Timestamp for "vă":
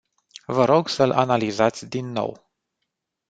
0.45-0.65